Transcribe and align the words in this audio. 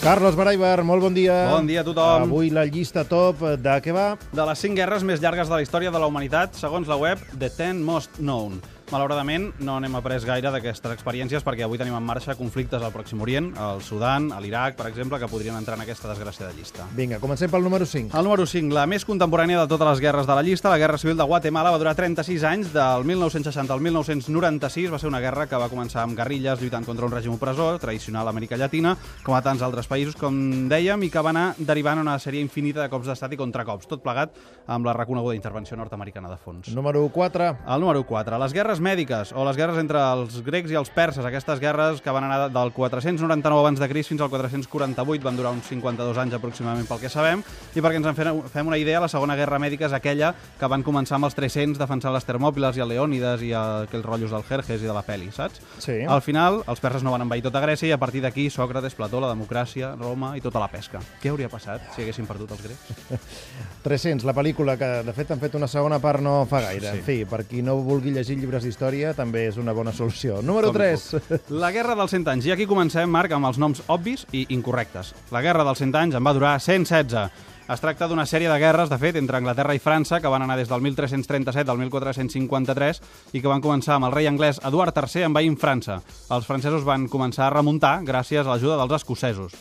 Carlos 0.00 0.32
Baraibar, 0.32 0.80
molt 0.80 1.02
bon 1.04 1.12
dia. 1.12 1.34
Bon 1.52 1.66
dia 1.68 1.82
a 1.82 1.84
tothom. 1.84 2.22
Avui 2.24 2.48
la 2.48 2.62
llista 2.64 3.02
top 3.04 3.42
de 3.60 3.74
què 3.84 3.92
va? 3.92 4.14
De 4.32 4.46
les 4.48 4.62
5 4.64 4.78
guerres 4.78 5.04
més 5.04 5.20
llargues 5.20 5.52
de 5.52 5.58
la 5.58 5.60
història 5.60 5.92
de 5.92 6.00
la 6.00 6.08
humanitat, 6.08 6.56
segons 6.56 6.88
la 6.88 6.96
web 6.96 7.20
The 7.34 7.50
10 7.52 7.84
Most 7.84 8.16
Known. 8.16 8.62
Malauradament, 8.90 9.52
no 9.62 9.76
n'hem 9.78 9.94
après 9.94 10.24
gaire 10.26 10.50
d'aquestes 10.50 10.90
experiències 10.96 11.44
perquè 11.46 11.62
avui 11.62 11.78
tenim 11.78 11.94
en 11.94 12.02
marxa 12.02 12.34
conflictes 12.34 12.82
al 12.82 12.90
Pròxim 12.90 13.20
Orient, 13.22 13.52
al 13.54 13.78
Sudan, 13.86 14.32
a 14.34 14.40
l'Iraq, 14.42 14.74
per 14.74 14.88
exemple, 14.88 15.20
que 15.22 15.28
podrien 15.30 15.54
entrar 15.54 15.76
en 15.78 15.84
aquesta 15.84 16.08
desgraciada 16.10 16.50
llista. 16.56 16.88
Vinga, 16.96 17.20
comencem 17.22 17.52
pel 17.52 17.62
número 17.62 17.86
5. 17.86 18.10
El 18.18 18.26
número 18.26 18.48
5, 18.50 18.74
la 18.74 18.88
més 18.90 19.06
contemporània 19.06 19.60
de 19.60 19.70
totes 19.70 19.86
les 19.92 20.02
guerres 20.02 20.26
de 20.26 20.34
la 20.34 20.42
llista, 20.42 20.72
la 20.72 20.80
Guerra 20.82 20.98
Civil 20.98 21.14
de 21.20 21.26
Guatemala, 21.30 21.70
va 21.70 21.78
durar 21.78 21.94
36 21.94 22.46
anys, 22.50 22.72
del 22.74 23.06
1960 23.06 23.76
al 23.76 23.80
1996. 23.80 24.90
Va 24.90 24.98
ser 24.98 25.10
una 25.12 25.22
guerra 25.22 25.46
que 25.46 25.62
va 25.62 25.70
començar 25.70 26.02
amb 26.02 26.18
guerrilles 26.18 26.58
lluitant 26.58 26.88
contra 26.88 27.06
un 27.06 27.14
règim 27.14 27.38
opressor, 27.38 27.78
tradicional 27.78 28.26
a 28.26 28.34
Amèrica 28.34 28.58
Llatina, 28.58 28.96
com 29.22 29.38
a 29.38 29.42
tants 29.46 29.62
altres 29.62 29.86
països, 29.86 30.18
com 30.18 30.66
dèiem, 30.66 31.06
i 31.06 31.12
que 31.14 31.22
va 31.22 31.30
anar 31.30 31.46
derivant 31.58 32.02
una 32.02 32.18
sèrie 32.18 32.42
infinita 32.42 32.82
de 32.82 32.90
cops 32.90 33.06
d'estat 33.06 33.38
i 33.38 33.38
contracops, 33.38 33.86
tot 33.86 34.02
plegat 34.02 34.34
amb 34.66 34.90
la 34.90 34.98
reconeguda 34.98 35.38
intervenció 35.38 35.78
nord-americana 35.78 36.34
de 36.34 36.42
fons. 36.42 36.74
Número 36.74 37.06
4. 37.06 37.54
El 37.70 37.86
número 37.86 38.02
4, 38.02 38.42
les 38.42 38.58
guerres 38.58 38.79
mèdiques, 38.82 39.32
o 39.36 39.44
les 39.46 39.56
guerres 39.58 39.78
entre 39.80 40.00
els 40.00 40.40
grecs 40.46 40.72
i 40.72 40.78
els 40.78 40.90
perses, 40.94 41.24
aquestes 41.24 41.60
guerres 41.62 42.00
que 42.02 42.12
van 42.14 42.26
anar 42.26 42.48
del 42.52 42.72
499 42.72 43.60
abans 43.60 43.80
de 43.80 43.88
Crist 43.90 44.10
fins 44.12 44.24
al 44.24 44.30
448, 44.32 45.24
van 45.24 45.36
durar 45.38 45.52
uns 45.54 45.68
52 45.70 46.18
anys 46.18 46.36
aproximadament 46.38 46.88
pel 46.88 47.00
que 47.02 47.12
sabem, 47.12 47.44
i 47.74 47.80
perquè 47.82 48.00
ens 48.00 48.10
en 48.10 48.18
fem, 48.18 48.42
fem 48.52 48.70
una 48.72 48.78
idea, 48.80 49.00
la 49.02 49.08
segona 49.12 49.36
guerra 49.38 49.60
mèdica 49.62 49.88
és 49.88 49.96
aquella 49.96 50.32
que 50.58 50.70
van 50.70 50.84
començar 50.86 51.18
amb 51.18 51.28
els 51.28 51.36
300 51.38 51.78
defensant 51.80 52.14
les 52.14 52.26
Termòpiles 52.28 52.78
i 52.78 52.84
el 52.84 52.92
Leònides 52.94 53.44
i 53.46 53.52
aquells 53.56 54.06
rotllos 54.06 54.34
del 54.34 54.46
Jerjes 54.48 54.82
i 54.82 54.88
de 54.88 54.96
la 54.96 55.04
peli, 55.06 55.30
saps? 55.34 55.60
Sí. 55.78 56.00
Al 56.08 56.22
final, 56.24 56.62
els 56.66 56.80
perses 56.82 57.04
no 57.06 57.14
van 57.14 57.24
envair 57.26 57.44
tota 57.46 57.62
Grècia 57.62 57.90
i 57.90 57.94
a 57.96 58.00
partir 58.00 58.22
d'aquí 58.24 58.48
Sòcrates, 58.50 58.96
Plató, 58.98 59.20
la 59.20 59.32
democràcia, 59.32 59.94
Roma 59.98 60.34
i 60.38 60.44
tota 60.44 60.62
la 60.62 60.70
pesca. 60.72 61.00
Què 61.22 61.32
hauria 61.32 61.50
passat 61.52 61.92
si 61.94 62.04
haguessin 62.04 62.28
perdut 62.28 62.54
els 62.56 62.62
grecs? 62.64 63.26
300, 63.86 64.24
la 64.28 64.34
pel·lícula 64.36 64.76
que 64.80 64.88
de 65.06 65.14
fet 65.16 65.30
han 65.32 65.40
fet 65.40 65.54
una 65.56 65.68
segona 65.70 65.98
part 66.02 66.20
no 66.24 66.44
fa 66.50 66.60
gaire. 66.66 66.90
Sí. 66.90 67.00
En 67.00 67.04
fi, 67.06 67.18
per 67.28 67.44
qui 67.48 67.62
no 67.64 67.78
vulgui 67.84 68.12
llegir 68.14 68.36
llibres 68.38 68.66
d'història 68.70 69.12
també 69.18 69.48
és 69.50 69.58
una 69.58 69.74
bona 69.74 69.92
solució. 69.92 70.40
Número 70.46 70.70
Com 70.70 70.78
3. 70.78 71.06
La 71.62 71.72
Guerra 71.74 71.98
dels 71.98 72.14
100 72.14 72.30
anys. 72.30 72.46
I 72.46 72.54
aquí 72.54 72.70
comencem, 72.70 73.10
Marc, 73.10 73.34
amb 73.34 73.50
els 73.50 73.58
noms 73.58 73.82
obvis 73.90 74.24
i 74.32 74.46
incorrectes. 74.54 75.14
La 75.34 75.42
Guerra 75.42 75.66
dels 75.66 75.82
100 75.82 75.96
anys 75.98 76.18
en 76.18 76.26
va 76.26 76.36
durar 76.36 76.58
116. 76.62 77.48
Es 77.70 77.78
tracta 77.78 78.08
d'una 78.10 78.24
sèrie 78.26 78.50
de 78.50 78.56
guerres, 78.58 78.90
de 78.90 78.96
fet, 78.98 79.14
entre 79.14 79.38
Anglaterra 79.38 79.76
i 79.76 79.78
França, 79.78 80.18
que 80.18 80.30
van 80.32 80.42
anar 80.42 80.56
des 80.58 80.66
del 80.66 80.82
1337 80.82 81.70
al 81.70 81.78
1453 81.78 82.98
i 83.30 83.38
que 83.38 83.50
van 83.52 83.62
començar 83.62 83.94
amb 83.94 84.08
el 84.08 84.16
rei 84.16 84.26
anglès 84.26 84.58
Eduard 84.66 84.96
III 84.98 85.28
envaint 85.28 85.54
França. 85.54 86.00
Els 86.34 86.48
francesos 86.50 86.82
van 86.82 87.06
començar 87.12 87.46
a 87.46 87.54
remuntar 87.54 88.00
gràcies 88.02 88.42
a 88.42 88.50
l'ajuda 88.50 88.80
dels 88.80 88.96
escocesos. 88.98 89.54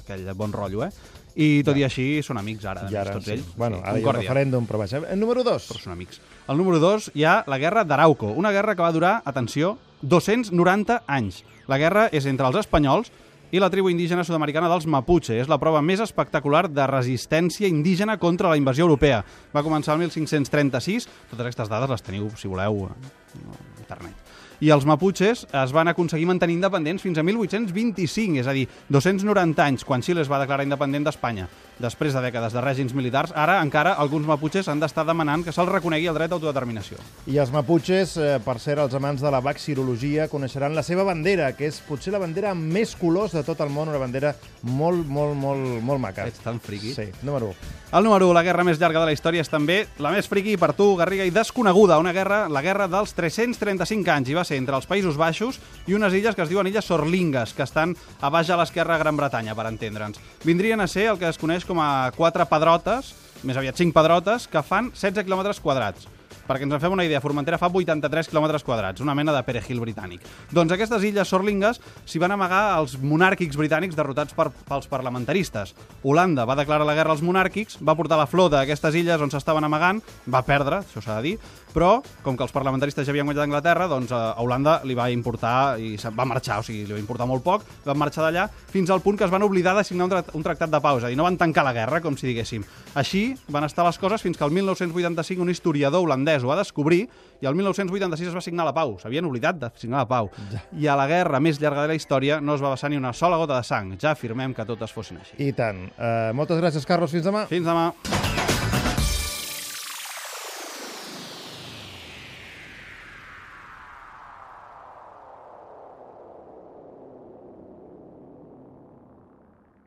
Aquell 0.00 0.24
bon 0.38 0.56
rotllo, 0.56 0.86
eh? 0.86 1.19
I 1.36 1.62
tot 1.62 1.76
i 1.76 1.84
així 1.86 2.22
són 2.26 2.38
amics 2.38 2.64
ara, 2.66 2.88
I 2.90 2.96
ara, 2.96 3.12
tots 3.12 3.26
sí. 3.26 3.32
ells. 3.36 3.54
Bueno, 3.56 3.76
Sí, 3.76 3.82
ara 3.84 3.92
hi 3.92 3.94
ha 3.94 3.98
un 3.98 4.04
concòrdia. 4.04 4.28
referèndum, 4.28 4.66
però 4.66 4.78
vaja. 4.78 4.98
Eh, 5.08 5.16
Número 5.16 5.44
2. 5.44 5.68
però 5.70 5.80
són 5.80 5.92
amics. 5.92 6.20
Al 6.48 6.56
número 6.58 6.78
2 6.78 7.12
hi 7.14 7.24
ha 7.24 7.44
la 7.46 7.58
guerra 7.58 7.84
d'Arauco, 7.84 8.26
una 8.34 8.50
guerra 8.50 8.74
que 8.74 8.82
va 8.82 8.92
durar, 8.92 9.22
atenció, 9.24 9.78
290 10.02 11.02
anys. 11.06 11.44
La 11.68 11.78
guerra 11.78 12.08
és 12.12 12.26
entre 12.26 12.46
els 12.46 12.56
espanyols 12.56 13.12
i 13.52 13.58
la 13.58 13.68
tribu 13.70 13.90
indígena 13.90 14.22
sud-americana 14.24 14.68
dels 14.70 14.86
Mapuche. 14.86 15.40
És 15.40 15.48
la 15.48 15.58
prova 15.58 15.80
més 15.82 16.00
espectacular 16.00 16.68
de 16.70 16.86
resistència 16.86 17.66
indígena 17.68 18.16
contra 18.18 18.48
la 18.48 18.56
invasió 18.56 18.84
europea. 18.84 19.24
Va 19.54 19.62
començar 19.62 19.94
el 19.94 19.98
1536, 20.04 21.08
totes 21.30 21.40
aquestes 21.46 21.68
dades 21.68 21.90
les 21.90 22.02
teniu, 22.02 22.30
si 22.36 22.48
voleu, 22.48 22.86
a 22.86 23.80
internet. 23.80 24.14
I 24.60 24.68
els 24.74 24.84
Mapuches 24.84 25.46
es 25.56 25.70
van 25.72 25.88
aconseguir 25.88 26.26
mantenir 26.28 26.58
independents 26.58 27.00
fins 27.00 27.16
a 27.16 27.22
1825, 27.24 28.42
és 28.42 28.48
a 28.50 28.52
dir, 28.52 28.66
290 28.92 29.64
anys, 29.64 29.86
quan 29.88 30.04
Xile 30.04 30.20
es 30.20 30.28
va 30.28 30.40
declarar 30.42 30.66
independent 30.66 31.06
d'Espanya. 31.06 31.46
Després 31.80 32.12
de 32.12 32.20
dècades 32.20 32.52
de 32.52 32.60
règims 32.60 32.92
militars, 32.92 33.32
ara 33.32 33.54
encara 33.64 33.94
alguns 33.96 34.28
Mapuches 34.28 34.68
han 34.68 34.82
d'estar 34.82 35.06
demanant 35.08 35.46
que 35.46 35.54
se'ls 35.56 35.72
reconegui 35.72 36.10
el 36.12 36.18
dret 36.18 36.28
d'autodeterminació. 36.28 37.00
I 37.24 37.40
els 37.40 37.54
maputxes, 37.54 38.18
eh, 38.20 38.36
per 38.44 38.58
ser 38.60 38.76
els 38.84 38.92
amants 38.92 39.24
de 39.24 39.32
la 39.32 39.40
vacirologia, 39.40 40.28
coneixeran 40.28 40.76
la 40.76 40.84
seva 40.84 41.08
bandera, 41.08 41.54
que 41.56 41.64
és 41.64 41.80
potser 41.80 42.12
la 42.12 42.20
bandera 42.20 42.50
amb 42.50 42.68
més 42.68 42.92
colors 43.00 43.32
de 43.32 43.42
tot 43.42 43.64
el 43.64 43.72
món, 43.72 43.88
una 43.88 44.02
bandera 44.02 44.34
molt, 44.60 45.06
molt, 45.06 45.34
molt, 45.40 45.80
molt 45.80 46.04
maca. 46.04 46.28
Ets 46.28 46.44
tan 46.44 46.60
friqui. 46.60 46.92
Sí, 46.92 47.08
número 47.22 47.54
1. 47.54 47.80
El 47.96 48.04
número 48.04 48.28
1, 48.28 48.34
la 48.34 48.42
guerra 48.42 48.62
més 48.62 48.78
llarga 48.78 49.00
de 49.00 49.06
la 49.06 49.12
història, 49.16 49.40
és 49.40 49.48
també 49.50 49.86
la 49.98 50.12
més 50.12 50.28
friqui 50.28 50.58
per 50.60 50.74
tu, 50.78 50.92
Garriga, 51.00 51.24
i 51.24 51.32
desconeguda. 51.34 51.98
Una 51.98 52.12
guerra, 52.12 52.44
la 52.48 52.62
guerra 52.62 52.86
dels 52.86 53.16
335 53.16 54.12
anys, 54.12 54.28
i 54.28 54.36
va 54.36 54.44
ser 54.44 54.49
entre 54.58 54.76
els 54.78 54.88
Països 54.90 55.18
Baixos 55.20 55.60
i 55.86 55.94
unes 55.94 56.14
illes 56.16 56.36
que 56.36 56.44
es 56.44 56.50
diuen 56.50 56.68
Illes 56.70 56.86
Sorlingues, 56.90 57.54
que 57.54 57.66
estan 57.66 57.96
a 58.20 58.30
baix 58.30 58.50
a 58.50 58.58
l'esquerra 58.60 58.96
de 58.96 59.04
Gran 59.04 59.18
Bretanya, 59.18 59.56
per 59.58 59.68
entendre'ns. 59.70 60.20
Vindrien 60.44 60.80
a 60.80 60.88
ser 60.88 61.10
el 61.12 61.18
que 61.18 61.28
es 61.28 61.38
coneix 61.40 61.66
com 61.68 61.80
a 61.82 62.10
quatre 62.16 62.46
pedrotes, 62.50 63.14
més 63.42 63.56
aviat 63.56 63.78
cinc 63.78 63.94
pedrotes, 63.96 64.48
que 64.50 64.62
fan 64.66 64.92
16 64.94 65.24
quilòmetres 65.24 65.62
quadrats. 65.64 66.19
Perquè 66.48 66.66
ens 66.66 66.74
en 66.74 66.82
fem 66.82 66.94
una 66.96 67.06
idea, 67.06 67.20
Formentera 67.22 67.58
fa 67.60 67.70
83 67.70 68.30
quilòmetres 68.30 68.64
quadrats, 68.66 69.02
una 69.04 69.14
mena 69.14 69.34
de 69.34 69.42
perejil 69.46 69.80
britànic. 69.82 70.24
Doncs 70.50 70.74
aquestes 70.74 71.04
illes 71.06 71.30
sorlingues 71.30 71.80
s'hi 72.04 72.20
van 72.22 72.34
amagar 72.34 72.62
els 72.80 72.96
monàrquics 73.00 73.58
britànics 73.58 73.98
derrotats 73.98 74.36
per, 74.36 74.50
pels 74.68 74.88
parlamentaristes. 74.90 75.74
Holanda 76.02 76.46
va 76.48 76.58
declarar 76.58 76.86
la 76.88 76.96
guerra 76.98 77.14
als 77.16 77.24
monàrquics, 77.24 77.78
va 77.84 77.96
portar 77.98 78.18
la 78.20 78.28
flota 78.30 78.60
a 78.60 78.66
aquestes 78.66 78.96
illes 78.98 79.20
on 79.20 79.32
s'estaven 79.32 79.64
amagant, 79.66 80.02
va 80.30 80.44
perdre, 80.46 80.82
això 80.84 81.02
s'ha 81.04 81.20
de 81.20 81.30
dir, 81.30 81.36
però 81.74 82.00
com 82.24 82.36
que 82.36 82.44
els 82.46 82.54
parlamentaristes 82.54 83.06
ja 83.06 83.12
havien 83.12 83.28
guanyat 83.28 83.44
Anglaterra, 83.46 83.86
doncs 83.90 84.12
a 84.14 84.34
Holanda 84.42 84.80
li 84.86 84.96
va 84.98 85.10
importar 85.12 85.78
i 85.78 85.94
va 86.16 86.26
marxar, 86.28 86.60
o 86.60 86.66
sigui, 86.66 86.84
li 86.86 86.96
va 86.96 87.02
importar 87.02 87.28
molt 87.30 87.44
poc, 87.46 87.64
van 87.86 87.98
marxar 88.00 88.26
d'allà 88.26 88.48
fins 88.70 88.90
al 88.90 89.02
punt 89.04 89.18
que 89.18 89.26
es 89.26 89.32
van 89.32 89.44
oblidar 89.46 89.76
de 89.76 89.84
signar 89.86 90.08
un, 90.08 90.16
un 90.34 90.46
tractat 90.46 90.70
de 90.72 90.80
pau, 90.82 90.98
és 90.98 91.06
a 91.06 91.12
dir, 91.12 91.18
no 91.18 91.26
van 91.26 91.38
tancar 91.40 91.64
la 91.66 91.74
guerra, 91.76 92.02
com 92.02 92.16
si 92.18 92.28
diguéssim. 92.30 92.64
Així 92.98 93.22
van 93.48 93.66
estar 93.66 93.86
les 93.86 93.98
coses 93.98 94.22
fins 94.22 94.38
que 94.38 94.46
el 94.46 94.54
1985 94.54 95.42
un 95.42 95.50
historiador 95.54 96.04
holandès 96.04 96.19
ho 96.28 96.50
va 96.50 96.58
descobrir 96.60 97.06
i 97.40 97.46
el 97.48 97.54
1986 97.56 98.28
es 98.28 98.36
va 98.36 98.42
signar 98.44 98.66
la 98.68 98.74
pau. 98.76 98.96
S'havien 99.00 99.24
oblidat 99.24 99.58
de 99.60 99.70
signar 99.80 100.04
la 100.04 100.08
pau. 100.08 100.30
I 100.76 100.86
a 100.86 100.96
la 100.98 101.06
guerra 101.10 101.40
més 101.40 101.60
llarga 101.60 101.86
de 101.86 101.94
la 101.94 101.98
història 101.98 102.40
no 102.40 102.54
es 102.54 102.64
va 102.64 102.74
vessar 102.74 102.90
ni 102.90 103.00
una 103.00 103.12
sola 103.12 103.40
gota 103.40 103.56
de 103.56 103.64
sang. 103.66 103.96
Ja 104.00 104.12
afirmem 104.12 104.54
que 104.54 104.66
totes 104.68 104.92
fossin 104.92 105.22
així. 105.22 105.38
I 105.40 105.52
tant. 105.56 105.86
Uh, 105.96 106.30
moltes 106.36 106.60
gràcies, 106.60 106.86
Carlos. 106.86 107.14
Fins 107.14 107.24
demà. 107.26 107.46
Fins 107.50 107.66
demà. 107.66 107.90